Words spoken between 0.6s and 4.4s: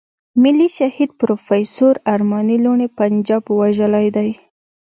شهيد پروفېسور ارمان لوڼی پنجاب وژلی دی.